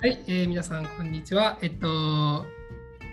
[0.00, 1.58] はい、えー皆さん、こんにちは。
[1.60, 2.46] えっと、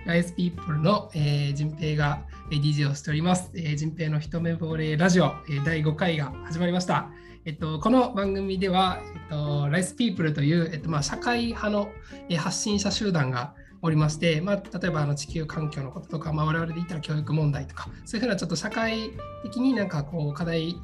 [0.05, 3.49] ライスピープルの、えー、順平がえー DJ をしております。
[3.55, 7.09] えー、順平の一目惚れラジオ、えー第5回が始まりました。
[7.45, 11.89] えっと、この番組では、えっと、ライスピープルという、えっとまあ、社会派の、
[12.29, 19.09] えー発信者集団がおりまして、まあ、例えばあの地球環境のこととか、まあ、我々で言ったら教育問題とか、そういうふうなちょっと社会
[19.41, 20.75] 的になんかこう課題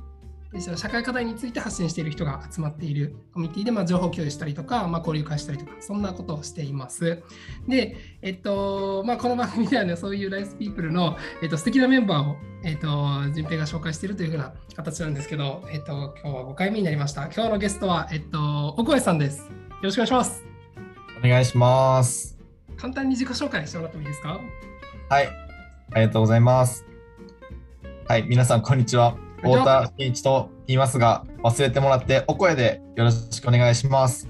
[0.60, 7.24] 社会課題について発信している人が集まっているコミュニティで、まあ、情報共有したりとか、まあ、交流会したりとか、そんなことをしています。
[7.70, 12.90] で、えっと、まあ、この番組ではね、そういうライスピープルの、えっと、素敵なメンバーを、えっと、
[13.34, 17.24] 順平が紹介しているというふうな形なんですけど、えっと、今日は5回目になりました。
[17.28, 19.48] 今日のゲストは、えっと、奥越さんです。
[19.48, 20.44] よろしくお願いします。
[21.24, 22.38] お願いします。
[22.76, 24.40] 簡単に自己紹介してもらってもいいですか？
[25.10, 25.28] はい、
[25.94, 26.86] ありがとうございます。
[28.08, 29.16] はい、皆さん、こんにちは。
[29.42, 34.30] 太田健一と言いますが、忘れてもらってお声でよろしくお願いします。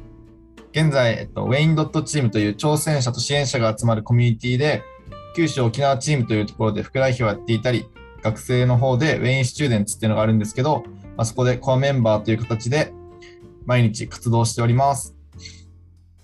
[0.72, 4.83] 現在、えっと、ウェインドットチームという挑戦者と支援者が集まるコミュニティで、
[5.36, 7.86] 九州沖縄チームというところで副代表をやっていたり、
[8.23, 10.83] 学生の方でウェインスチューデンツっていうのがあるんですけど、
[11.17, 12.93] まあ、そこでコアメンバーという形で
[13.66, 15.16] 毎日活動しております。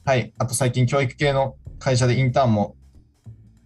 [0.06, 2.76] はい、あと最近教育系の会社でインターンも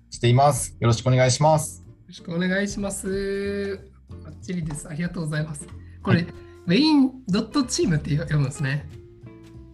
[0.10, 0.76] しています。
[0.80, 1.84] よろしくお願いします。
[1.86, 3.91] よろしくお願いします。
[4.24, 4.88] バッチリです。
[4.88, 5.68] ありがとうございます。
[6.04, 8.88] これ、ウェインドットチームって読むんですね。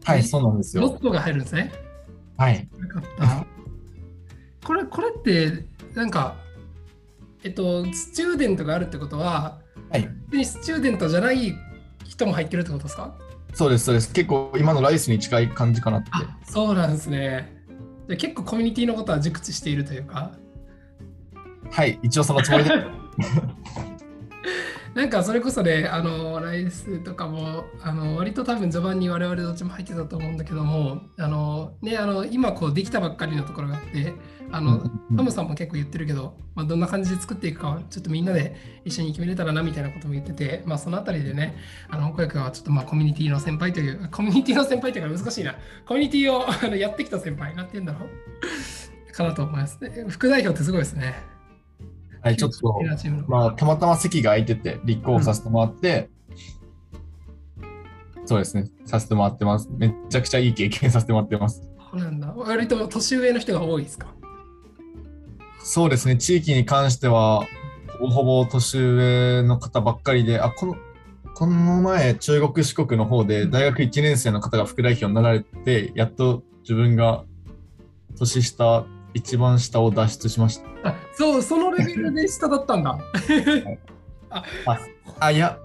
[0.04, 0.84] はい、そうなんですよ。
[0.84, 1.72] ロットが入るんですね。
[2.38, 2.68] はい。
[2.80, 3.46] よかった。
[4.66, 6.38] これ、これって、なんか、
[7.44, 10.10] えっと、スチューデントがあるってことは、はい。
[10.30, 11.56] 別にスチューデントじゃない
[12.04, 13.16] 人も入ってるってことですか？
[13.54, 14.12] そうです、そうです。
[14.14, 16.10] 結構今のライスに近い感じかなって。
[16.14, 17.56] あそうなんですね。
[18.08, 20.34] で結構コミュニティのことは熟知しているというか、
[21.72, 22.72] はい、一応そのつもりで。
[24.98, 34.16] なんかそれこそね、あのライスとかもあの割と多分序盤に我々どっちも入ってたと思うんだけども、あのね、あの今こうできたばっかりのところがあって、
[34.50, 38.56] あのトムさんも結構言ってるけど、まあ、どんな感じで作っていくかはちょっとみんなで
[38.86, 41.56] 一緒に決めれたらなみたいなことも言ってて、まあ、そのあたりでね、
[41.92, 45.54] あの岡谷君はちょっとまあコミュニティの先輩という、コミュニティの先輩というか難しいな、
[45.86, 50.06] コミュニティをやってきた先輩、なんて言うんだろうかなと思います、ね。
[50.10, 51.37] 副代表ってすごいですね。
[52.22, 52.80] はい、ちょっと
[53.28, 56.10] まあ、たまたま席が空いてて、立候補させてもらって、
[58.26, 59.70] そうですね、させてもらってます。
[59.78, 61.64] めっちゃくちゃいい経験させてもらってます。
[61.92, 62.34] そうなんだ。
[62.36, 64.14] 割と年上の人が多いですか？
[65.60, 67.46] そうですね、地域に関しては、
[68.00, 70.76] ほぼほぼ年上の方ばっかりで、あ、この、
[71.34, 77.24] この前、中国四国の方で大学1年生の方が副代表になられて、やっと自分が
[78.18, 78.86] 年下、
[79.18, 80.90] 一番下を脱出しました。
[80.90, 82.98] あそう、そのレベルで下だったんだ。
[85.20, 85.58] あ、いや、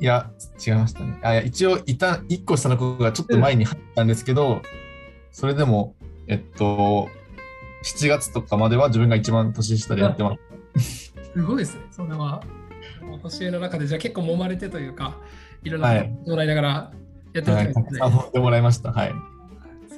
[0.00, 0.30] いや、
[0.66, 1.18] 違いましたね。
[1.22, 4.62] あ、いや、一応、いた、1個下の子がちょっと前に入ったんですけど、
[5.30, 5.94] それでも、
[6.26, 7.08] えっと、
[7.84, 10.36] 7月とかまでは自分が一番年下でやってま
[10.78, 11.12] す。
[11.34, 12.42] すごいですね、それは。
[13.22, 15.18] 年上の中で、じゃあ結構揉まれてというか、
[15.62, 16.68] いろんなはいことをもらいながら
[17.34, 18.92] やってるはい、みたいですねたくさん持ってもらいました。
[18.92, 19.35] はい。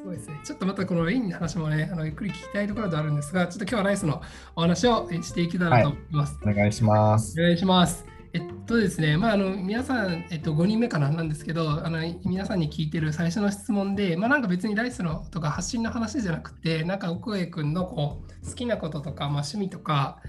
[0.08, 0.40] すごいですね。
[0.42, 4.22] ちょっとまたこのレインの話もね、あのゆっくり聞きたいところであるんですが、ちょっと今日はライスの
[4.56, 6.38] お話をえしていけたらと思います。
[6.42, 7.38] お願いします。
[7.38, 8.06] お願いします。
[8.32, 20.20] えっとですね、まあ、あの皆さん、えっと、5人目かななんですけどあの、皆さんに聞いてる最初の質問で、まあ、なんか別にライスのとか発信の話じゃなくて、なんか奥江君のこう好きなこととか、まあ、趣味とか、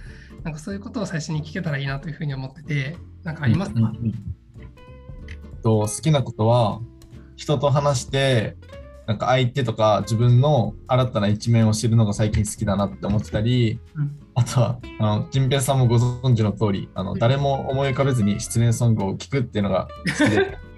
[0.44, 4.36] なんかそういうことを最初に聞けたらいいなというふうに思ってて、なんかありますか、うんうんうん
[5.62, 6.80] と好きなことは
[7.36, 8.58] 人と話して
[9.10, 20.58] なんか相手とか自分の新たな一面を知るのが最近好きだなって思ってたり、うんあとはあのジンペイさんもご存知の通りあの誰も思い浮かべずに失恋ソングを聴くっていうのが好きで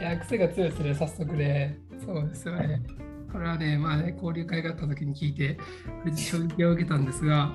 [0.00, 1.78] いや、癖が強いですね、早速ね。
[2.04, 2.82] そうですよね。
[3.30, 5.58] これはね、まあね、交流会があった時に聞いて、
[6.16, 7.52] 衝撃を受けたんですが、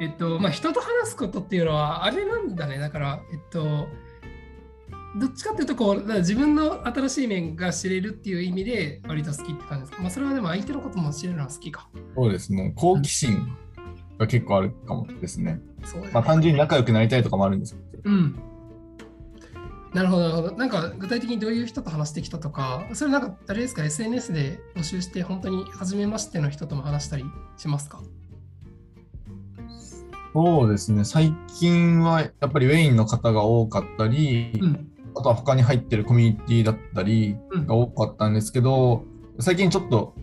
[0.00, 2.78] えっと、まあ、人と話すことっていうのは、あれなんだね。
[2.78, 3.88] だから、えっと、
[5.18, 10.02] どっちかっていうとこう、自分の新しい面が知れるっていう意味で、割と好きって感じですか？
[10.02, 11.88] まあ、それはでも相手のことも知れるのは好きか。
[12.14, 13.56] そうですね好奇心
[14.18, 15.60] が結構あるかもですね
[16.12, 18.38] まあ、単純に仲良くなりたいとかもあるんですけどうん。
[19.94, 20.56] なるほど、なるほど。
[20.56, 27.24] なんか具体的にどういう人と話してきたとか、それなんかあれですか、SNS で募集して、本当に初めましての人とも話したり
[27.56, 28.02] しますか？
[30.34, 34.87] そうですね最近はやっぱりウェインの方が多かったり、うん。
[35.18, 39.04] あとは他に入ってるコミュニティだったりうんが多かったんですけど、
[39.40, 40.14] 最近ちょっと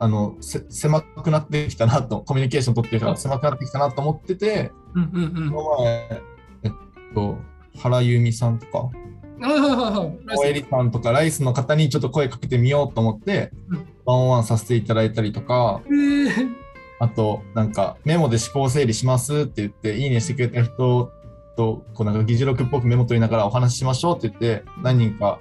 [0.00, 5.50] あのせ狭くなってきたなと、コミュニケーション取ってるから狭くなってきたなと思ってて、うんうんうん。
[5.52, 6.22] この前、
[6.64, 6.72] えっ
[7.14, 7.38] と、
[7.78, 10.36] 原由美さんとか、はいはいはいはい。
[10.36, 16.52] 大エリさんとか、ライスの方にちょっと声かけてみようと思って、うんワンワンさせていただいたりとか、えー、
[16.98, 21.12] あと、なんかメモで思考整理しますって言って、いいねしてくれた人
[21.56, 25.38] と、こうなんか議事録っぽくメモ取りながらお話ししましょうって言って、何人か、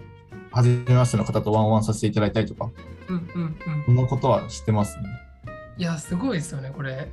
[0.52, 2.70] 初めましての方とワンワンさせていただいたりとか、
[3.08, 5.04] うんうんうんそんなことはしてますね。
[5.78, 7.10] いや、すごいですよね、これ。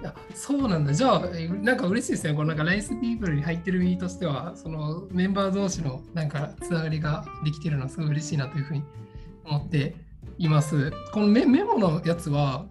[0.00, 0.92] いや、そうなんだ。
[0.92, 2.34] じゃあ、えなんか嬉しいですね。
[2.34, 8.84] このなんかライスピープルに入ってる身としては、そのメンバー同士のなんかつながりができてるのはすごい嬉しいなというふうに
[9.44, 9.96] 思って
[10.38, 10.92] います。
[11.12, 12.66] このメメモのやつは、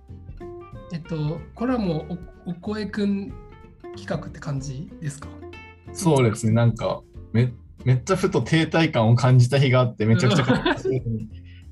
[0.94, 3.34] えっと、これはもうおお声くん
[3.96, 5.28] 企画って感じですか？
[5.94, 7.02] そうですね、なんか
[7.32, 7.52] め、
[7.84, 11.04] めっちゃふと停滞感を感じた日があって、めちゃくちゃ感じて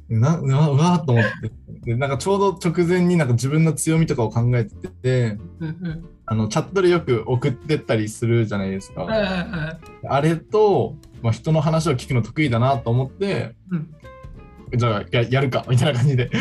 [0.09, 1.51] なうわうわと思って
[1.83, 6.09] で、なんかちょうど直前になんか自分の強みとかを考えてて、うんうん。
[6.25, 9.05] あのチャットでよく送ってったりするじゃないですか。
[10.07, 13.93] あれと、まあ、人の話を聞くの得意だなと思って、うん
[14.75, 16.31] じゃあややるかみたいな感じで、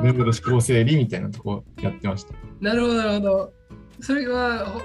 [0.00, 2.34] メモの思考整理みたいなとこやってました。
[2.60, 3.52] なるほど、なるほど。
[4.00, 4.80] それはほ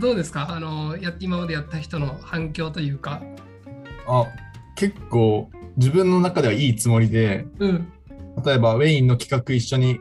[0.00, 0.46] どうですか？
[0.50, 3.22] あのや今までやった人の反響というか。
[4.06, 4.26] あ
[4.74, 7.92] 結構自分の中ではいいつもりで、うん。
[8.44, 10.00] 例えばウェインの企画一緒に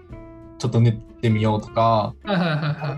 [0.58, 2.14] ちょっと練ってみようとか、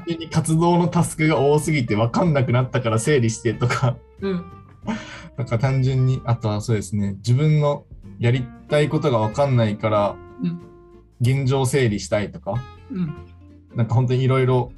[0.08, 4.26] に活動のタスクが多すぎて分かんなくなったから整理してとか、い。
[4.26, 4.46] うん。
[5.38, 7.86] なんか単純に、あとはそうですね、自分の
[8.20, 10.60] やりたいことが分かんないからうん、
[11.22, 12.56] 現状整理したいとか、
[12.92, 13.16] うん。
[13.76, 14.72] なんか本当にいろいろ、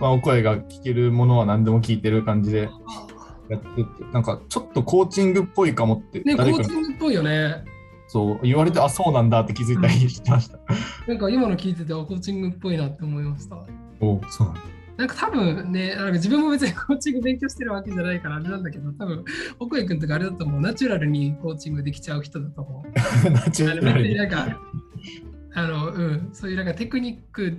[0.00, 2.70] まあ、お声が聞けるものは何でも聞いてる感じで
[3.48, 7.64] やってて、なんかちょっとコーチングっぽいかもってね、コーチングっぽいよね。
[8.08, 10.58] そう言われて、あ、そうなんだって気づいたりしてました。
[11.06, 13.56] なんか今の聞いてて、あコーチングっぽいなって思いました。
[14.00, 14.60] おそうなんだ。
[14.96, 19.24] なんか多分ね、なんか自分も別に コーチング勉強してるわけじゃないからあれなんだけど、多分
[19.58, 23.30] 奥井君とかあれだと思う、ナチュラルにコーチングできちゃう人だと思う。
[23.30, 24.60] ナチュラルになんか、
[25.54, 27.58] あの、うん、そういうなんかテクニック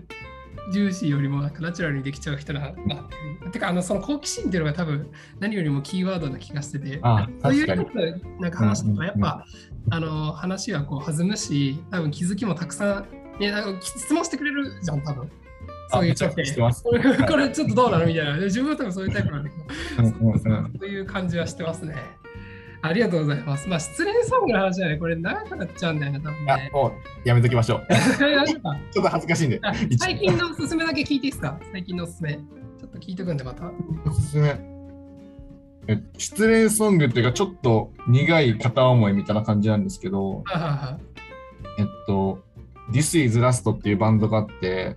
[0.72, 3.06] 重視よりもなんかナチュラルにできちゃう人なんだ
[3.48, 5.10] ってか、あの、その好奇心っていうのが多分
[5.40, 9.46] 何よりもキーワードな気がしてて、あそういう確人となんか話すとやっぱ、
[9.90, 13.06] あの、話はこう弾むし、多分気づきもたくさ
[13.40, 15.30] ん、ね、なんか質問してくれるじゃん、多分。
[15.90, 16.36] そういう人って。
[16.38, 18.38] めちゃくちゃしてますこれちょっとどうなのみたいな。
[18.38, 20.10] で自分は多分そういうタイプなんだけど。
[20.80, 21.96] そういう感じはしてますね。
[22.84, 23.68] ありがとうございます。
[23.70, 26.70] まあ、失恋ソングの話はね、これ長くなっちゃうんだよね、多分あね。
[26.74, 26.88] も
[27.26, 27.88] うやめときましょう。
[27.94, 29.60] ちょっと恥ずかしいんで。
[29.62, 31.60] あ最近のおすすめだけ聞いていいですか？
[31.72, 32.34] 最近のおすすめ。
[32.34, 33.66] ちょっと聞いとくんで、また。
[33.66, 33.72] は
[34.08, 34.60] おすすめ。
[35.88, 40.44] え失恋ソングっていうか、ちょっと苦い片思いみたいな感じなんですけど、
[41.78, 42.40] えっと、
[42.92, 44.96] This is Last っていうバンドがあって。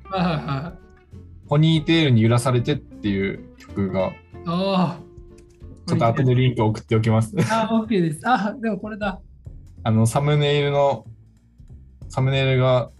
[1.48, 4.06] ポニーテールに揺らされてっていう曲が、
[4.46, 4.98] ああ。
[5.86, 7.34] ちょっと後でリンクを送っておきます。
[7.50, 8.20] あ、OK です。
[8.24, 9.20] あ、でもこれだ。
[9.82, 11.04] あの、サムネイルの、
[12.08, 12.90] サムネイルが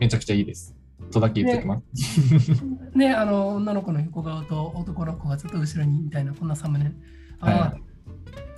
[0.00, 0.74] めちゃくちゃいいです。
[1.10, 2.64] とだけ言っておきます。
[2.94, 6.92] ね、あの、女の子の横顔と男の子がちょっと後ろにみたいな、こんなサムネ。
[7.40, 7.74] あ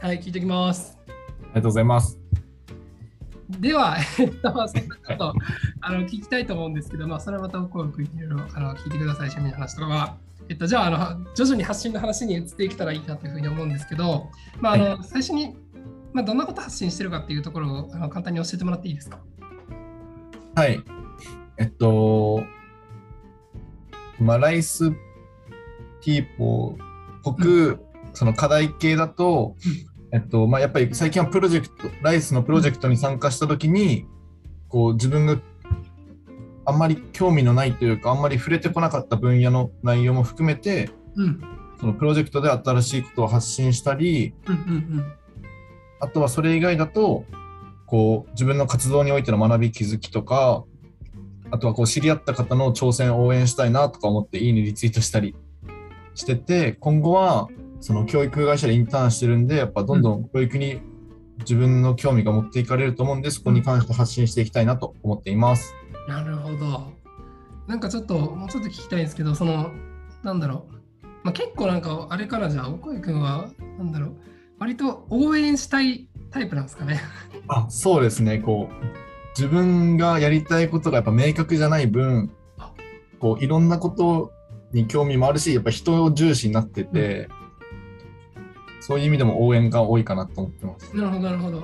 [0.01, 0.99] ーはい、聞いておきます。
[1.07, 2.19] ありがとうございます。
[3.59, 5.35] では、えっと、そんなちょっと
[5.81, 10.17] あの聞きたいと思うんですけど、まあ、それはまたお声をいろいろあの聞いてください、趣味の話とかは。
[10.51, 14.29] えっと、じゃああの、徐々に発信の話に移っていけたらいいなというふうに思うんですけど、
[14.61, 15.57] まああの最初に、
[16.13, 19.21] まあ、どんなこと発信してるかっていうところをあの簡単に教えてもらっていいですか？
[20.57, 20.83] はい。
[21.57, 22.43] えっと、
[24.19, 24.91] まあ、ライス
[26.01, 26.77] ピーポーっ
[27.23, 27.79] ぽく、
[28.13, 29.55] その課題系だと、
[30.13, 34.05] えっと、まあ、やっぱり最近はプロジェクト、ライスのプロジェクトに参加したときに、
[34.69, 35.41] こう、自分が
[36.71, 41.41] あんまり興味のないというか、あんまり触れてこなかった分野の内容も含めて、うん、
[41.79, 45.13] そのプロジェクトで新しいことを発信したり、うん、うん、
[45.99, 47.25] あとはそれ以外だと、
[47.87, 50.65] こう、自分の活動においての学び気づきとか、
[51.51, 55.35] あとはこう知り合った方の挑戦を応援したいなとか思って、いいねリツイートしたり
[56.15, 57.49] してて、今後は
[57.81, 60.29] その教育会社でインターンしてるんで、やっぱどんどん。
[60.29, 60.81] 教育に
[61.41, 65.75] 自分の興味が持っていかれると思うんで、そこに関して発信していきたいなと思っています。
[66.07, 66.15] うん。
[66.15, 66.93] なるほど。
[67.67, 69.71] なんかちょっと、もうちょっと聞きたいんですけど、その、
[70.23, 71.07] なんだろう。
[71.23, 74.17] まあ、結構なんか、あれからじゃあ、おこいくんは、なんだろう。
[74.59, 77.01] 割と応援したいタイプなんですかね。
[77.49, 78.75] あそうですね、こう、
[79.39, 82.31] 自分がやりたいことがやっぱ明確じゃない分、
[83.19, 84.33] こういろんなこと
[84.73, 87.29] に興味もあるし、やっぱ人を重視になってて、
[88.81, 90.97] そういう意味でも応援が多いかなと思ってます。
[90.97, 91.63] なるほど、なるほど。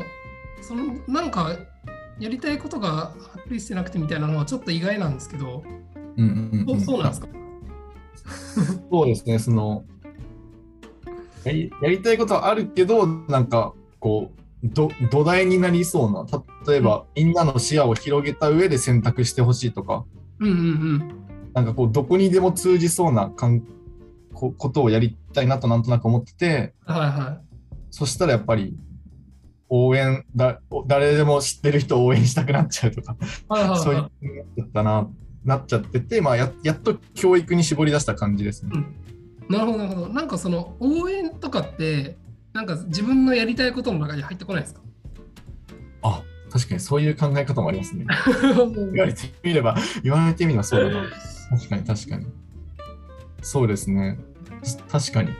[0.61, 1.56] そのなんか
[2.18, 5.62] やりたいことがはっきりしてなくてみたいなのはちょっと意外なんですけど、
[6.16, 7.28] うんうんうんそうそうなんですか？
[8.90, 9.85] そうですね、その
[11.44, 14.32] やり、やりたいことはあるけど、なんかこ
[14.64, 16.26] う、ど土台になりそうな
[16.66, 20.04] 例えば、みんなの視野を広げた上で選択してほしいとか
[20.40, 21.26] うんうんうん。
[21.52, 23.62] なんかこうどこにでも通じそうなかん
[24.36, 27.40] こことをやりたいなとなんとなく思っててはいは
[27.90, 28.76] そしたらやっぱり
[29.68, 33.26] 応援だ誰でも知ってる人を応援したくなっちゃうとかい。
[33.48, 35.08] はいはいそういうになっちゃったな
[35.44, 38.72] なっちゃってて、まあ、ややっと教育に絞り出した感じですね。
[39.48, 39.52] い。
[39.52, 40.08] なるほどなるほど。
[40.08, 42.16] なんかその応援とかって、
[42.52, 44.80] なんか自分のやりたいことの中に入ってこないですか？
[46.02, 48.06] あ確かにそういう考え方もありますね。
[48.92, 51.08] 言われてみれば、言われてみればそうだな。
[51.50, 52.26] 確かに確かに。
[53.42, 54.18] そうですね。
[54.90, 55.30] 確かに。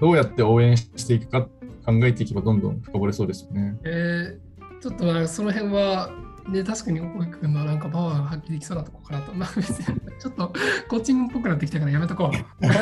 [0.00, 3.78] どうやって応援していくか考えていけばどんどん深掘れそうですよね。
[3.84, 6.10] えー、ちょっとまあその辺は、
[6.48, 9.32] ね、確かに大井君のなんかパワーが発揮できそうなとこかなと。
[9.32, 9.84] まあ別に
[10.18, 10.52] ちょっと
[10.88, 12.28] コーチングっぽくなってきたからやめとこう。
[12.28, 12.30] お
[12.68, 12.74] 願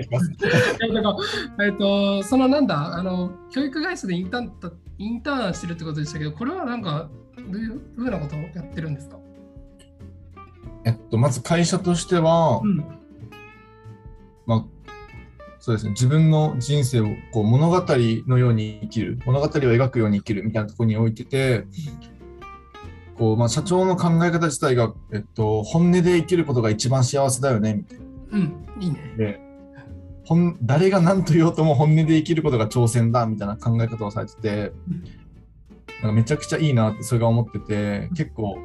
[0.00, 0.30] いします。
[1.64, 9.18] えっと、そのなんだ、あの、教育会社でインターンたインターンしてるってことでしたけど、これはなんか、どういうふうなことをやってるんですか？
[10.84, 12.76] えっと、まず会社としては、うん。
[14.46, 14.64] まあ、
[15.58, 21.64] そうですね、自分の人生をこう物語のように生きる、物語を描くように生きるみたいなところに置いてて、
[23.16, 28.04] こうまあ、社長の考え方自体が、えっと、本音で生きることが一番幸せだよねみたいな。
[28.32, 29.14] うん、いいね。
[29.16, 29.40] で
[30.26, 34.72] 本誰が何と言おうとも本音で生きることが挑戦だみたいな考え方をされてて、
[36.02, 38.58] なんかめちゃくちゃいいなってそれが思ってて、結構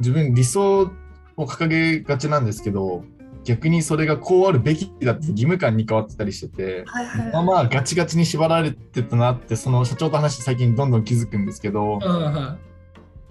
[0.00, 0.90] 自分理想
[1.36, 3.04] を掲げがちなんですけど、
[3.44, 12.56] 逆にそれがこうあるべきだって義務感に変わってたりしてて、はいはいまあまあガチガチに縛られてたなってその社長と話して最近どんどん気づくんですけど、は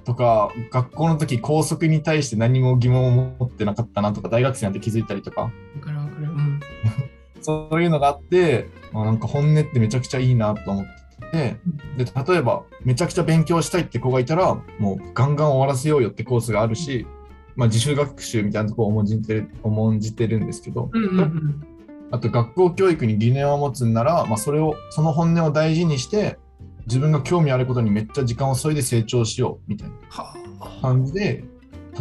[0.05, 5.98] とか学校の時校則に対して何も疑問を持ってなかったなとか大学生なんて気づいたりとかかかる。
[5.98, 6.60] うん。
[7.41, 11.57] そういうのがあって、まあ、なんか本音ってめちゃくちゃいいなと思ってて
[11.98, 17.07] で例えばめちゃくちゃ勉強したいって子がいたらもうガンガン終わらせようよってコースがあるし、
[17.55, 21.67] まあ、自主学習みたいなところを重んじてる重んじてるんですけど、うんうんうん。
[22.12, 26.38] あと学校教育に理念を持つんなら、まあ、それをその本音を大事にして
[26.86, 30.79] 自分が興味あることにめっちゃ時間を注いで成長しようみたいなはあ。
[30.81, 31.43] 感じで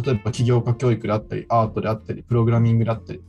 [0.03, 3.21] 例えば起業家教育であったりアートであったりプログラミングであったり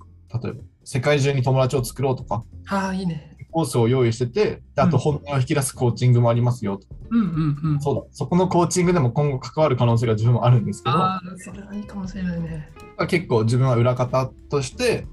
[0.42, 3.33] 例えば世界中に友達を作ろうとかはあ、いいね。
[3.54, 7.80] コースを用意しててであと本音を引き出すコーチングもありますよと、うんうんうん。
[7.80, 12.68] そうだそこのコーチングでも今後関わる可能性が自分もあるんですけどああ、それはいいかもしれないね。
[13.08, 15.06] 結構自分は裏方として、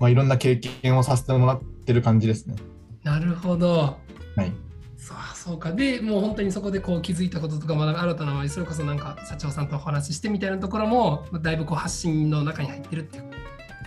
[0.00, 2.56] まあ、いろんな経験をさせてもらってる感じですね。
[3.04, 3.96] なるほど。
[4.36, 4.52] はい、
[4.96, 5.72] そうそうか。
[5.72, 13.24] で、もう本当にそこでこう気づいたこととか、まだ新たな、それこそなんか社長さんとお話ししてみたいなところも、だいぶこう発信の中に入ってるっていう。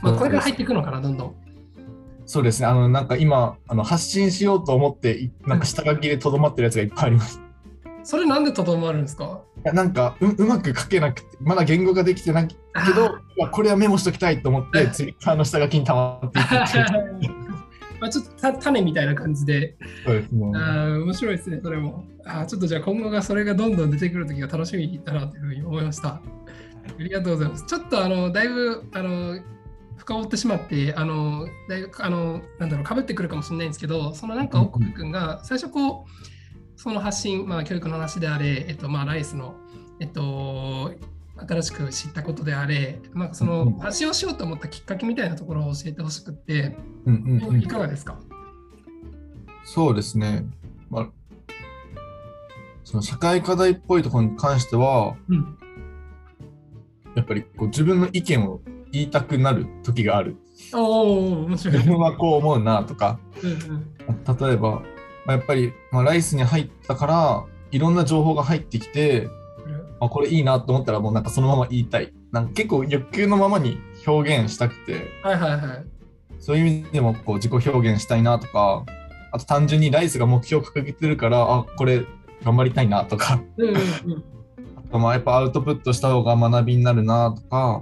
[0.02, 1.36] まあ、これから入っていくのかな、どんどん。
[2.30, 7.42] そうですねあのなんか今あの発信しようと思っていなんか下書きでとどまってるやつがいっぱいあります。
[8.04, 9.42] それなんでとどまるんですか？
[9.58, 12.56] いやなんかううまく書けなくてまだ言語ができてないけ
[12.94, 13.18] ど
[13.52, 17.28] これはメモしときたいと思って ツイッターの下書きに溜まっていくって
[18.00, 20.52] まあちょっとた種みたいな感じで、そうですね。
[20.54, 22.04] あー面白いですね、それも。
[22.26, 26.10] あーちょっとじゃあ今後がそれがどんどん出てくるときが楽しみだなというふうに思いました。
[26.10, 26.22] あ
[27.00, 27.66] りがとうございます。
[27.66, 29.40] ちょっとあのだいぶあの
[29.98, 36.08] 深掘ってしまって、あのだいぶあのなんだろう、かぶってくるかもしれないんですけど、そのなんか奥君が最初こう、
[36.76, 39.56] その発信、まあ、教育の話であれ、えっとまあ、ライスの、
[40.00, 40.94] えっと、
[41.48, 48.20] 新しく知ったことであれ、まあ、その発信をしようと思ったきっかけみたいなところを教えてほしくって、うんうんうんいかがですか？
[49.64, 50.46] そうですね。
[50.90, 51.10] まあ、
[52.84, 55.58] その社会課題っぽいところに関しては、うん。
[57.16, 58.62] やっぱりこう自分の意見を
[58.98, 60.38] 言いたくなる時がある。
[60.74, 61.78] おお、面白い。
[61.78, 64.82] 自分はこう思うなとか、うんうん例えば、ま
[65.28, 69.28] あ、やっぱり、まあ、ライスに入ったから、いろんな情報が入ってきて、
[70.00, 72.14] あこれいいなと思ったらもうなんかそのまま言いたい。
[72.32, 75.86] なんか結構欲求のままに表現したくて、はいはいはい。
[76.40, 78.86] そういう意味でもこう自己表現したいなとか、
[79.32, 82.06] あと単純にライスが目標を掲げてるから、あこれ
[82.44, 83.82] 頑張りたいなとか、うんうんうん。
[84.78, 87.82] あとまあやっぱアウトプットした方が学びになるなとか、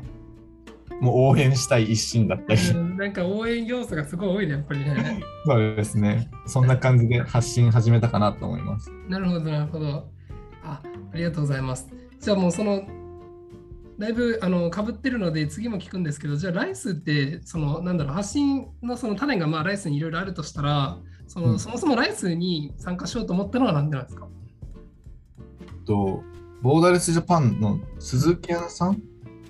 [1.02, 5.22] もう応援したい一心だったり、うんなんか応援要素がすごい多いね、やっぱりね。
[5.46, 6.30] そうですね。
[6.48, 8.92] そんな感じで発信始めたかなと思います。
[9.10, 10.10] なるほど、なるほど。
[10.64, 10.82] あ、
[11.14, 11.88] ありがとうございます。
[12.20, 12.84] じゃあもうその、
[14.00, 20.98] だいぶあの被ってるので次も聞くんですけど、じゃあライスって、そのなんだろう、発信のその種がまあライスにいろいろあるとしたら、
[21.28, 24.28] そのうんそもそもライスに参加しようと思ったのは何でなんですか？
[25.86, 26.24] と、
[26.62, 29.02] ボーダレスジャパンの鈴木さん、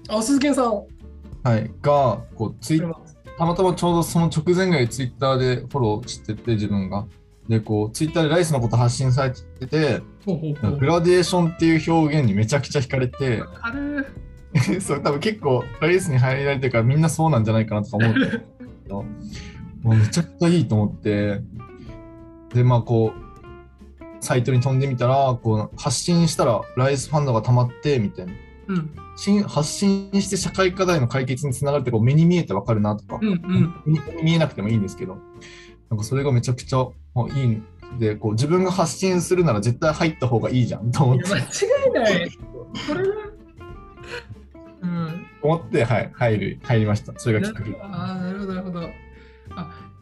[0.09, 0.83] あ、鈴木さん。
[1.45, 7.05] はい、がこうツイたまたまちょうどその直前ぐらいツイッターでフォローしてて自分が。
[7.47, 13.43] で、こう、ツイッターでライスのこと発信されてて、グラデーションっていう表現にめちゃくちゃ惹かれて、
[14.81, 18.09] そう、多分結構ライスに入られてるからみんなそうなんじゃないかなとか思う。
[18.13, 18.37] んだけ
[18.89, 19.03] ど、
[19.83, 21.41] もうめちゃくちゃいいと思って、
[22.55, 28.33] で、まあこう、サイトに飛んでみたら、こう、発信したらライスファンドが溜まって、みたいな。
[28.67, 33.73] うんし発信して社会課題の解決につながるってこう目に見えてわかるなとか、うんうん
[34.23, 35.17] 見えなくてもいいんですけど、
[35.89, 36.87] なんかそれがめちゃくちゃあ
[37.33, 37.65] いいん
[37.97, 41.41] で、こう自分が発信するなら絶対入った方がいいじゃんと思って間違
[41.87, 42.31] いない
[42.87, 43.15] これな
[44.81, 47.13] うん思って、はい、入る入りました。
[47.17, 47.71] それがきっかけ。
[47.81, 48.89] ああ、なるほど、なるほど。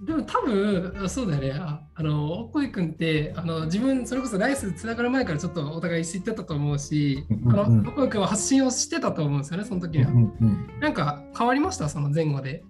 [0.03, 1.51] あでも多分、そうだよね。
[1.59, 10.11] ああの、おっこい君って、あの自分、それこそライスつながる前からちょっとお互い知ってたと思うし、うんうんあの、おっこい君は発信をしてたと思うんですよね、その時には。
[10.11, 12.63] うんうんなんか変わりました、その前後で。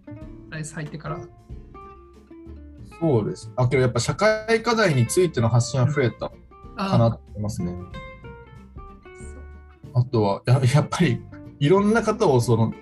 [0.49, 1.19] ライス入ってから。
[2.99, 3.51] そうです。
[3.55, 7.75] あ、けどやっぱ社会課題についての発信は増えたかなあと思いますね。
[9.95, 11.21] あとはや、やっぱり
[11.59, 12.73] いろんな方をその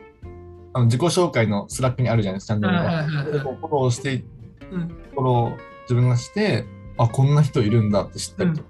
[0.74, 3.56] あの自己紹介のスラックにあるじゃないですか、チャンネルが。
[3.56, 4.41] フォローして、うん
[4.72, 6.66] フォロー自分がして、
[6.98, 8.68] あ、こんな人いるんだって知ったりとか、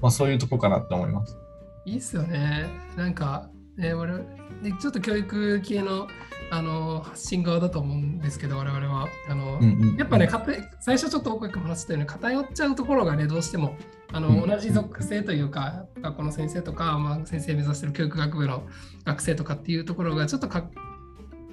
[0.00, 1.36] まあそういうとこかなって思います。
[1.84, 2.66] いいっすよね。
[2.96, 4.14] なんか、ね、俺
[4.62, 6.08] でちょっと教育系の
[6.50, 9.08] あの発信側だと思うんですけど、我々は。
[9.28, 10.28] あのうんうんやっぱね、
[10.80, 13.76] 最初ちょっと大くも話したように偏っちゃうところがね、どうしても
[14.12, 18.66] あの、うん同じ属性というか、学校の先生とか、まあ、先生目指してる教育学部の
[19.04, 20.70] 学生とかっていうところがちょっとか、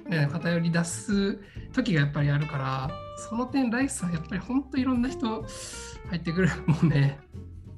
[0.10, 1.40] ね、偏り出す
[1.74, 2.92] 時がやっぱりあるから、
[3.30, 5.44] その点、ライスさん、やっぱり本当いろんな人
[6.10, 7.20] 入ってくるもんね。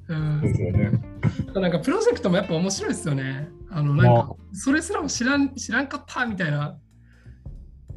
[0.09, 0.91] うんですよね。
[1.53, 3.49] なんかプロジェクトもやっぱ面白いですよね。
[3.69, 6.77] あのなんかそれすらも知らん知らんかったみたいな。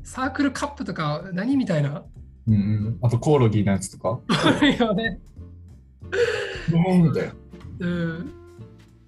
[0.03, 2.05] サークルカップとか何みたいな。
[2.49, 4.21] うんうん、あとコオロギのやつとか。
[4.81, 5.21] よね。
[7.79, 8.33] うん。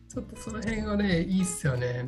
[0.09, 2.07] ちょっとその辺はね、いいっすよね。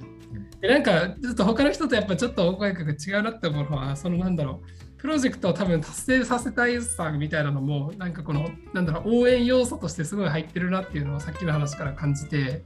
[0.60, 4.68] でなんかちょっと他の人とやっぱちょっとお声が違うなって思うのは、そのなんだろう。
[4.96, 12.62] プロジェクトを多分達成させたいさみたいなのも、なんかこの、なんだろう、応援要素としてすごい入ってるなっていうのをさっきの話から感じて、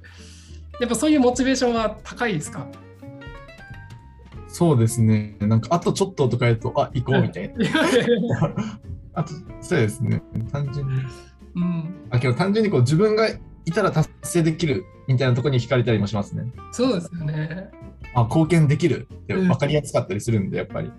[0.78, 2.68] やっぱそういうモチベーションは高いですか？
[4.46, 5.36] そうですね。
[5.40, 7.66] なんかあとちょっととか言うと、あ、行こうみたいな。
[9.14, 10.22] あと、そうですね。
[10.52, 10.94] 単純に。
[11.56, 13.28] うん、あ、けど単純にこう自分が
[13.68, 16.52] いたら達成できるみたいなところに惹かれたりもしますね。
[16.72, 17.70] そうですよね。
[18.14, 20.90] あ、貢献できるってうん分かりやすかったりするんで、やっぱり。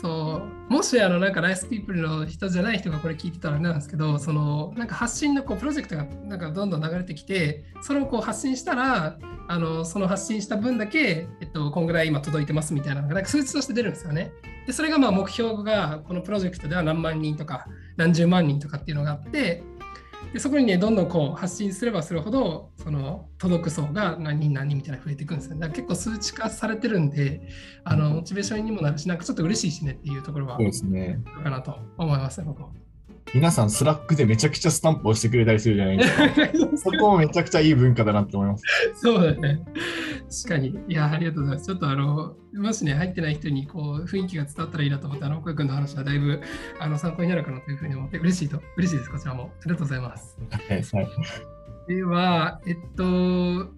[0.00, 14.32] そうもしあのなんかライスピープルの人じゃない人がこれ聞いてたらあれなんですけどそのなんか発信のこうプロジェクトがなんかどんどん流れてきてそれをこう発信したらあのその発信した分だけ、えっと、こんぐらい今届いてますみたいなのがなんか数値として出るんですよね。
[14.66, 19.62] でそれがまあ目標がこのプロジェクトでは何万人とか何十万人とかっていうのがあって
[20.32, 25.60] でそこにねどんどんこう発信すればするほどその届く層が何人何人みたいな増えていくんですよね。
[25.60, 27.42] だから結構数値化されてるんで
[27.84, 31.18] あのモチベーションにもなるしなんかちょっと嬉しいしねっていうところはそうですね。
[31.42, 32.68] かなと思いますね、僕は。
[33.32, 36.28] 皆さん、スラックでめちゃくちゃスタンプをしてくれたりするじゃないですか。
[36.90, 38.64] そこもめちゃくちゃいい文化だなって思います。
[38.96, 39.62] そうだね。
[40.30, 40.78] 確かに。
[40.88, 41.66] いや、ありがとうございます。
[41.66, 46.40] ちょっとあの、もしね、入ってない人にこう雰囲気が伝わったらいいなと思って、あの、小井君の話はだいぶ
[46.78, 49.50] あの参考になるかなというふうに思って、嬉しいと、嬉しいです、こちらも。
[49.60, 50.38] ありがとうございます。
[50.50, 50.82] はい。
[50.82, 51.08] はい
[51.88, 53.72] では、えっと、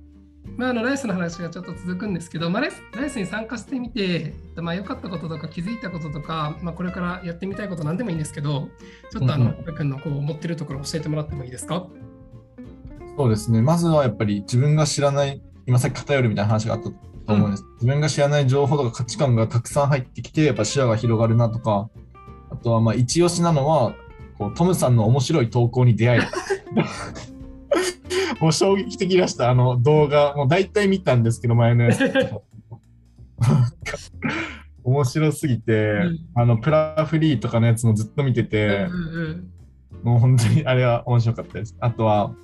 [0.59, 8.69] まあ、あのライスの話がちょっと続くんですけど、まあ、ライスライスに参加してみて、えっとまあ、良かったこととか気づいたこととか、まあ、これからやってみたいこと何でもいいんですけど、
[9.11, 11.87] ちょっとあの、うんうん君のこう思ってるところを教えてもらってもいいですか？
[13.17, 13.63] そうですね。
[13.63, 16.97] まずはやっぱり自分が知らない、今さっき偏るみたいな話があったと
[17.29, 17.65] 思うんです。
[17.75, 21.91] 自分が知らない情報とか価値観がたくさん入ってきて、やっぱ視野が広がるなとか、
[22.51, 23.95] あとはまあ一押しなのは、
[24.39, 26.27] こうトムさんの面白い投稿に出会える。
[28.41, 30.35] もう衝撃的でした、あの動画。
[30.35, 32.01] もう大体見たんですけど、前のやつ。
[34.85, 35.77] 面白すぎて、う
[36.11, 38.97] んあのプラフリーとかのやつもずっと見てて、うんう
[39.29, 39.53] ん
[40.03, 41.77] もう本当にあれは面白かったです。
[41.79, 42.35] あとは、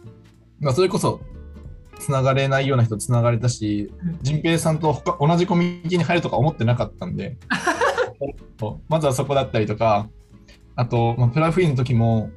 [0.60, 1.20] まあ、それこそ、
[1.98, 7.36] つながれないような人つながれたしうん、仁平さんと他同じコミュニティに入るとか思ってなかったんで、
[8.88, 10.08] まずはそこだったりとか、
[10.76, 12.30] あと、まあ、プラフリーの時も、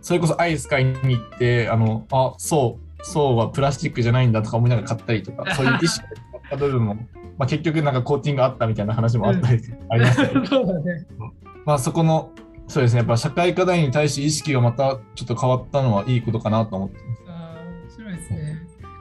[0.00, 6.94] それこそアイス買いに行って、あの、あ、そう、そうはプラスチックじゃないんだとか思いながら買ったりとか、 そういう意識があった部分も、
[7.38, 10.64] まあ、結局なんかコーティングあったみたいな話もあったり、ありましたけど。
[11.64, 12.30] まあそこの、
[12.68, 17.25] そうですね、やっぱ社会課題に対して意識がまたちょっと変わったのはいいことかなと思ってます。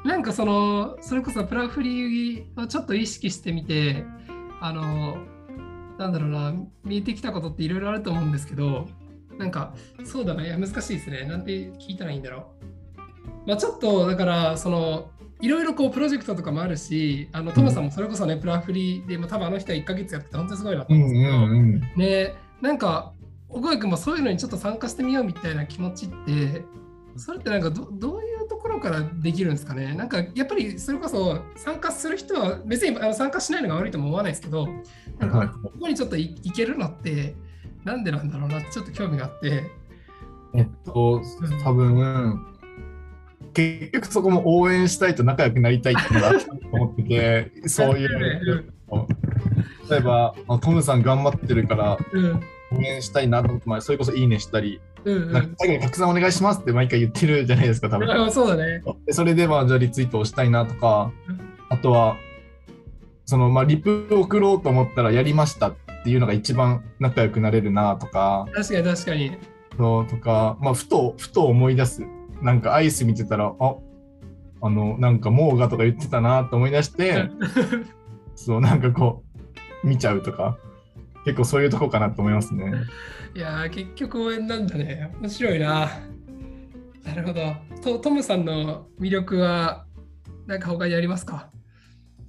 [0.06, 4.06] なんかその、それこそプラフリーをちょっと意識してみて、
[4.62, 5.18] あの、
[5.98, 8.88] なんだろうな、見えてきたことっていろいろあると思うんですけど、
[9.39, 11.26] なんか、そうだな、いや、難しいですね。
[11.26, 12.52] なんて聞いたらいいんだろ
[13.46, 13.48] う。
[13.48, 15.10] まあ、ちょっと、だから、その、
[15.41, 21.82] いろいろこうプロジェクトとかもあるし、あのトムさんもそれこそね、プラフリーで、まあ、多分あの人は1ヶ月やってて、本当にすごいなとうんう思うんですけど、んうん。
[21.98, 23.13] ね、なんか、
[23.50, 26.63] 小越君もそういうのにちょっと参加してみようみたいな気持ちって、
[27.15, 28.35] それってなんかどどういう
[28.86, 34.67] からできるんですかねなんかやっぱりそれこそ参加する人は別にあの参加しないのが悪いとも思わないですけど、
[35.17, 37.36] なんはいかここにちょっといいけるのって
[37.84, 39.63] なんでなんだろうなってちょっと興味があって。
[40.54, 41.21] えっと、
[41.63, 42.45] 多分、
[43.54, 48.74] 結局そこも応援したいと仲良くなりたいっていうのがあると思ってて、 そういう。
[49.89, 58.10] 例えば、あトムさん頑張ってるからうん応援したいなと思って、まあそれこそいいねしたり、うんうんなんか最後に拡散お願いしますって毎回言ってるじゃないですか、多分。
[58.10, 58.84] あそうだね。
[59.06, 61.39] でそれでまあじゃあリツイートをしたいなとかうん、
[61.70, 62.18] あとは、
[63.26, 69.38] そのまあリプ送ろうと思ったらやりましたっていうのが一番仲良くなれるなとか、確かに確かに。
[69.78, 72.04] そうとか、まあふと、ふと思い出す。
[72.41, 73.76] なんかアイス見てたら、あ
[74.62, 77.30] あの、なんかモーガとか言ってたなと思い出して、
[78.36, 79.24] そう、なんかこ
[79.84, 80.58] う、見ちゃうとか、
[81.26, 82.72] 結構そういうとこかなと思いますね。
[83.36, 85.12] いやー結局応援なんだね。
[85.20, 85.90] 面白いな。
[87.04, 87.56] なるほど。
[87.84, 89.86] トトムさんの魅力は
[90.48, 91.50] 何か他にありますか？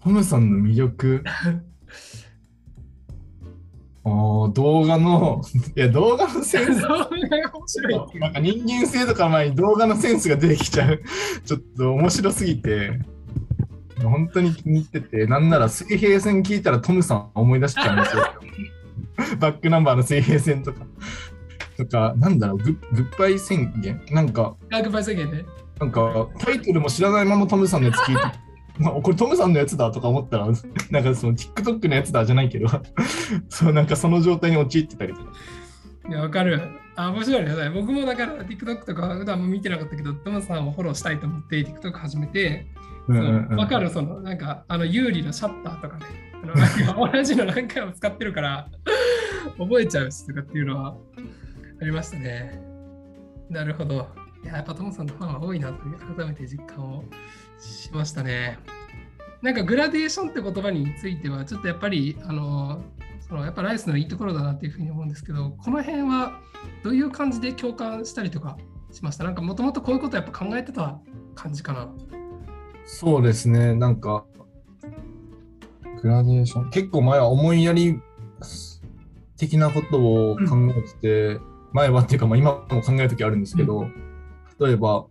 [0.03, 1.23] トムさんの魅力、
[4.05, 5.43] あー動画の、
[5.77, 7.05] いや、動画のセンス、 面
[7.67, 8.21] 白い。
[8.21, 11.01] なんか人間性とか前に動画のセンスが出てきちゃう。
[11.45, 13.01] ちょっと面白すぎて、
[14.03, 18.23] 本当に気に入ってて、なんなら水平線聞いたらトムさん思い出しちゃうんですよ。
[19.39, 20.87] バックナンバーの水平線とか。
[21.77, 24.01] とか、なんだろう、グッグッバイ宣言？
[24.11, 25.45] なんか、ガークパイ宣言ね。
[25.79, 28.23] なんかタイトルも知らないままトムさんのやつ聞いて、
[28.81, 30.47] まあ、これトムさんのやつだとか思ったら、
[30.91, 32.69] なんかその TikTok のやつだじゃないけど、
[33.49, 35.33] そうなんかその状態に陥ってたりとか。
[36.09, 36.61] いや、わかる。
[36.95, 37.71] あ、面白いね。
[37.75, 42.67] 僕もだから TikTok とか普段も見てなかったけど、トムさんをフォローしたいと思って TikTok 始めて、
[43.57, 46.05] わかる、その、なんか、あの、有利のシャッターとかね、
[46.43, 46.67] あのな
[47.05, 48.69] んか同じの何回も使ってるから、
[49.59, 50.97] 覚えちゃうしとかっていうのは
[51.81, 52.61] ありましたね。
[53.49, 54.09] なるほど。
[54.43, 57.05] いや、やっぱトムさんのファンは多いなという改めて実感を
[57.59, 58.59] しましたね。
[59.43, 62.83] なんかグラデーションって言葉については、ちょっとやっぱり、あの、
[63.21, 66.41] そのやっぱライスのいいところだなっていうふうに思うんですけど、この辺は
[66.83, 68.57] どういう感じで共感したりとか
[68.93, 69.25] しました？
[69.25, 70.99] なんかもともとこういうことやっぱ考えてた
[71.35, 71.89] 感じかな。
[72.87, 74.25] そうですね、なんか、
[76.01, 78.01] グラデーション、結構前は思いやり
[79.37, 79.99] 的なこと
[80.33, 81.41] を考えてて、
[81.73, 83.89] 前はっていうか、まあ、今も考えるときあるんですけど、
[84.61, 85.07] 例えば、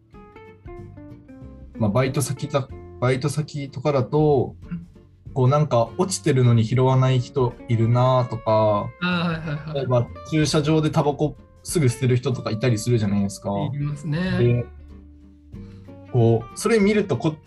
[1.78, 2.68] まあ、バイト先だ、
[3.00, 4.88] バイト先とかだとうん、
[5.34, 9.76] こうなんか落ちてるのに拾わない人いるなとか、はいはいはい。
[9.76, 13.50] 例えば駐車場でタバコすぐ捨てる人とかいたりするじゃないですか。
[13.74, 14.38] いますね。
[14.40, 14.66] で
[16.14, 17.45] こうそれ見るとこっ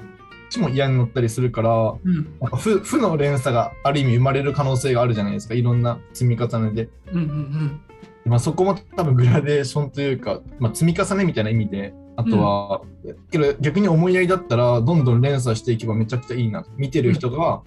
[0.49, 2.37] ちも嫌になったりするからうん。
[2.41, 7.81] なんか負負の連鎖がある意味生まれる可能性があるじゃないですかいろんな積み重ねで、うんうん
[8.25, 12.83] まあ、そこも多分グラデーションというか、まあ、積み重ねみたいな意味であとは、
[13.31, 17.63] けど逆に思いやりだったらどんどん連鎖していけばめちゃくちゃいいな見てる人が、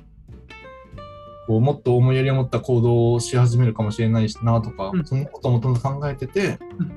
[1.48, 5.06] こうもっと思いやりを持った行動をし始めるかもしれないしなとか、うん。
[5.06, 6.89] そんなことをもともと考えてて、うん。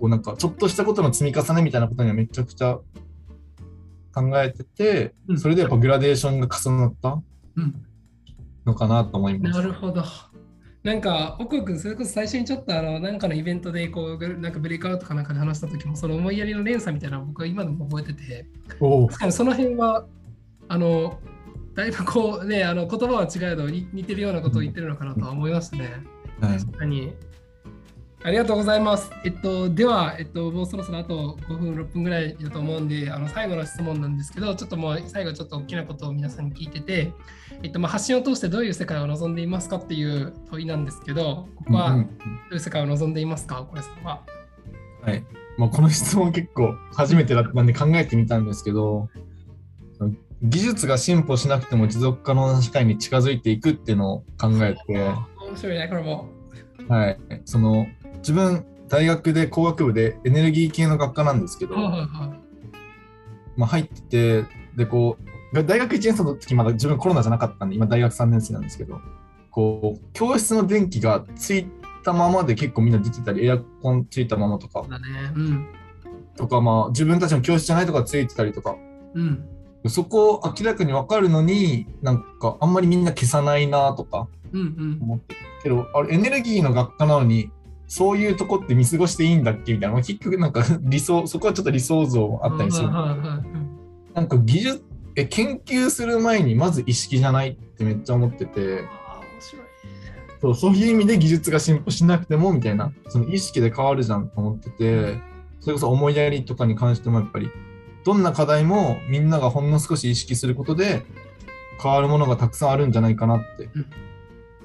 [0.00, 2.80] こうなんかちょっとしたことの積み重ねみたいなことにはめちゃくちゃ
[4.12, 7.20] 考えてて、うんそれでやっぱグラデーションが重なった？
[7.56, 7.86] うん。
[8.64, 9.58] のかなと思いうん、ます。
[9.58, 10.04] なるほど。
[10.82, 18.46] なんか、奥君、それこそ最初にちょっとあの、なんかのイベントで、こう、なんかブレイクアウトかなんかで話した時も、その思いやりの連鎖みたいなのを僕は今でも覚えてて、
[18.80, 20.06] おかにその辺は、
[20.68, 21.20] あの、
[21.74, 26.02] だいぶこうね、あの言葉は違えどに似てるようなことを言ってるのかなとは思いましたね。
[26.40, 27.12] はい確かに。
[28.22, 29.10] ありがとうございます。
[29.24, 37.12] えっと、では、えっと、もうそろそろあと5分、6分ぐらいだと思うんで、あの最後の質問なんですけど、ちょっともう最後ちょっと大きなことを皆さんに聞いてて、
[37.62, 41.96] えっと、まあ発信を通してどういう世界を望んでいますかっていう問いなんですけど、ここはど
[42.50, 44.22] ういう世界を望んでいますか、小林さんは。
[45.02, 45.24] はい
[45.56, 49.08] まあ、この質問結構初めてだったんで考えてみたんですけど
[50.42, 56.28] 技術が進歩しなくても持続可能な社会に近づいていくっていうのを考えて、面白いね、これも。
[56.88, 57.86] はい、その
[58.20, 62.08] 自分大学で工学部でエネルギー系の学科なんですけど、はいはいはい
[63.56, 64.44] まあ、入ってて
[64.76, 65.18] でこ
[65.52, 69.00] う大学1年生の時まだ自分コロナじゃなかったんで今大学3年生なんですけど
[69.50, 71.66] こう教室の電気がつい
[72.02, 75.32] たままで結構みんな出てたりエアコンついたままとかだね。
[75.34, 75.68] うん。
[76.36, 78.76] とか、まあ、自分たちの教室じゃないとかついてたりとか
[79.14, 79.44] うん。
[79.88, 84.98] そこを明らかに分かるのになんかあんまりみんな消さないなとかうんうん。
[85.02, 87.50] 思ってけどあれエネルギーの学科なのに
[87.92, 89.72] そういうとこって見過ごしていいんだっけ？
[89.74, 92.88] みたいな、まあ、結局なんか 理想、そこはちょっと理想像あったりする。
[94.14, 94.84] なんか技術、
[95.16, 98.84] え、研究する前にまず意識じゃないってめっちゃ思ってて、
[100.40, 105.18] そうそういう意味で技術が進歩しなくてもみたいな、その意識で変わるじゃんと思ってて、
[105.58, 107.50] それこそ思いやりとかに関してもやっぱり、
[108.04, 111.02] どんな課題もみんながほんの少し意識することで
[111.82, 113.68] 変わるものがたくさんあるんじゃないかなって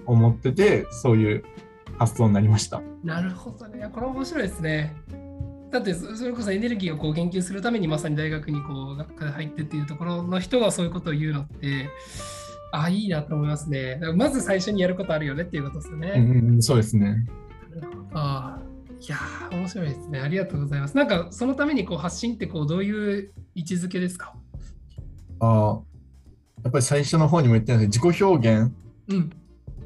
[0.05, 1.43] 思ってて、そういう
[1.97, 2.81] 発想になりました。
[3.03, 3.89] なるほどね。
[3.93, 4.95] これ面白いですね。
[5.71, 11.89] だってそれこそエネルギーをこう研究するためにまさに大学にこう学科で入ってっていうところの人がそういうことを言うのって
[12.71, 13.99] あいいなと思いますね。
[14.15, 16.13] まず最初にやることあるよねっていうことですよね。
[16.15, 17.27] うん、そうですね。
[18.13, 18.59] あ
[19.01, 19.17] いや
[19.51, 20.19] 面白いですね。
[20.19, 20.95] ありがとうございます。
[20.95, 24.33] なんかそのためにこう発信ってこうどういう位置づけですか？
[25.41, 25.79] あ
[26.63, 28.71] やっぱり最初の方にも言ってるんですけど自己表現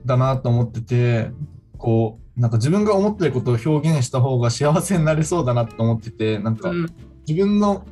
[0.05, 6.71] だなと思ってて、うん、こうなんか自分が思ってることを表現した方が幸せになれそうだなと思っててなんか
[7.27, 7.85] 自分の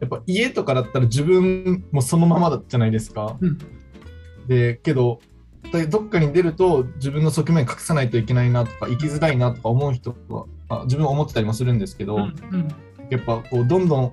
[0.00, 3.38] やっぱ家とかだったら自分もそのままだじゃないですか。
[3.40, 3.58] うん、
[4.46, 5.20] でけど
[5.88, 12.68] どっかに出ると自分の側面隠さないといけないなとか生きづらいなとか思う人はあ自分は思ってたりもするんですけど、うんうん、
[13.08, 14.12] やっぱこうどんどん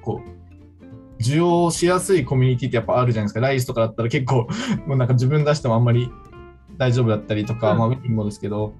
[0.00, 3.40] こう需要しやすいコミュニティってやっぱあるじゃないですか。
[3.40, 4.48] ライスとかだったら結構
[4.86, 6.10] もうなんか自分出してもあんまり
[6.78, 8.74] 大丈夫だったりとか、うん、まあウィンもですけど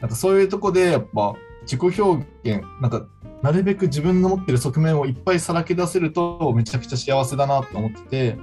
[0.00, 3.06] なんかそういうとこでやっぱ自己表現なんか
[3.42, 8.38] なるべく自分の持ってる側面をいっぱいさらけ出せるとめちゃくちゃ幸せだなと思ってて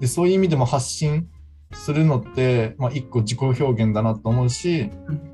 [0.00, 1.28] でそういう意味でも発信
[1.72, 5.30] するのって、まあ、一個自己表現だなと思うし、うん、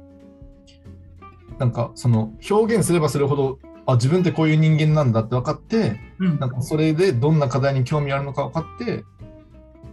[1.58, 9.04] なんかその表現すればするほどあ自分ってこういう人間なんだって分かって、うん、なんかそれでどんな課題に興味あるのか分かって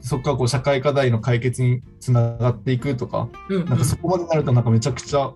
[0.04, 5.34] そこからこう社会課題の解決につながっていくとか、うんうん、なんかそこまでなるとなんかめちゃくちゃ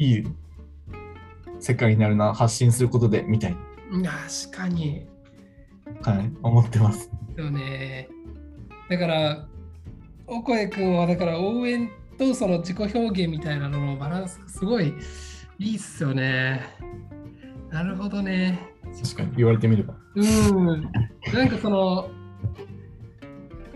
[0.00, 0.24] いい
[1.60, 3.56] 世界になるな発信することでみたい
[3.92, 4.10] な。
[4.10, 5.06] 確かに。
[6.02, 7.08] はい思ってます。
[7.36, 8.08] よね。
[8.90, 9.46] だから
[10.26, 14.92] お声くんはだから応援とその自己表現みたいなののバランスがすごい
[15.58, 16.62] いいっすよね。
[17.70, 18.58] なるほどね。
[19.00, 19.36] 確かに。
[19.36, 19.94] 言われてみれば。
[20.16, 20.82] うん。
[21.32, 22.10] なんかその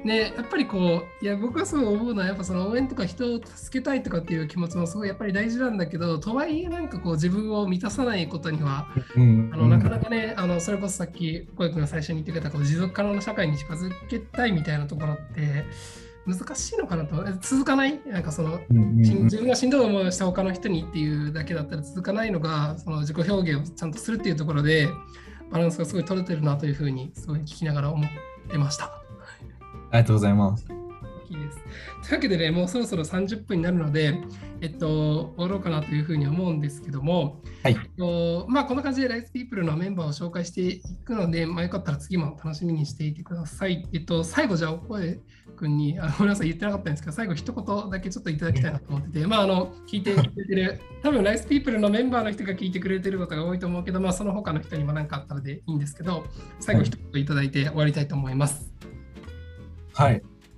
[0.09, 15.65] ね、やっぱりこう、いや、僕はそう思うのは、やっぱその応援とか人を助けたいとかっていう気持ちもすごいやっぱり大事なんだけど、とはいえ、なんかこう、自分を満たさないことには、うん、あのなかなかね、あのそれこそさっき、小池君が最初に言ってくれた、こう持続可能な社会に近づけたいみたいなところって、
[16.27, 18.01] 難しいのかなと、続かない？
[18.07, 24.89] なんかその、自分がしんどい思いをした他の人にっていうだけだったら続かないのが、その自己表現をちゃんとするっていうところで、
[25.51, 28.09] バランスがすごい取れてるなというふうに、すごい聞きながら思っ
[28.51, 28.98] てました。
[29.91, 30.67] ありがとうございます。
[31.31, 31.59] いいです。
[31.59, 34.19] というわけでね、もうそろそろ30分になるので、
[34.61, 43.87] えっと、終わろうかなというふうに思うんですけども、はいえっとまあ、こんな感じでライスピープルのメンバーを紹介していくので、まあ、よかったら次も楽しみにしていてください。
[43.93, 45.21] えっと、最後、じゃあ、お声
[45.57, 56.25] 君に、あごめんなさい、言ってなかったんですけど、最後、一言だけちょっといただきたいなと思ってて、まあ、あの聞いてくれてる、 多分ライスピープルのメンバーの人が聞いてくれてることが多いと思うけど、まあ、その他の人にも何かあったのでいいんですけど、
[56.61, 58.73] 最後、一言いただいて終わりたいと思います。
[58.78, 58.78] はい、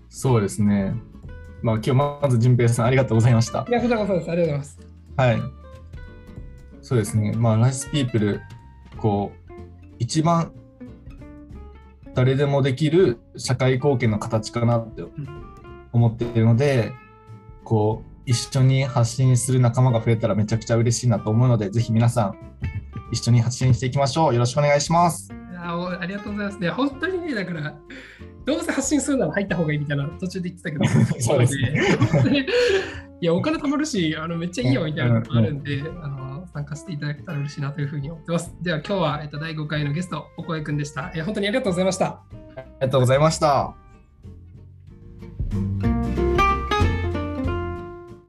[0.09, 0.95] そうですね。
[1.63, 3.67] まあ、今日まず淳平さんありがとうございました。
[3.69, 4.31] いや、こちらこそです。
[4.31, 4.81] ありがとうございます。
[5.17, 5.39] はい。
[6.83, 7.33] そうですね。
[7.33, 8.41] まあ、ライスピープル、
[8.99, 9.53] こう、
[9.99, 10.53] 一番
[12.15, 15.05] 誰でもできる社会貢献の形かなって
[15.93, 16.93] 思っているので、
[17.65, 22.39] こう、一緒に発信する仲間が増えたらめちゃくちゃ嬉しいなと思うので、ぜひ皆さん、
[23.13, 24.35] 一緒に発信していきましょう。
[24.35, 25.40] よろしくお願いします。
[25.63, 26.71] あありがとうございますね。
[26.71, 27.75] 本当にね、だから、
[28.45, 30.85] どうせ発信するなら入った方がいいみたいな途中で言ってたけど、
[31.21, 32.47] そうですね。
[33.21, 38.55] いや、お金貯まるし、あのめっちゃいいよみたいなのがあるんで、あの参加していただけたら嬉しいなというふうに思ってます。
[38.63, 41.21] では、今日は、えっと、第5回のゲスト、おこえくんでした、え。
[41.21, 42.07] 本当にありがとうございました。
[42.07, 42.23] あ
[42.57, 43.80] りがとうございました。